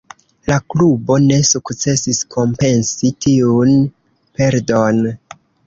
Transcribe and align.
La 0.51 0.55
klubo 0.73 1.17
ne 1.25 1.37
sukcesis 1.49 2.23
kompensi 2.37 3.13
tiun 3.27 3.79
perdon. 4.41 5.07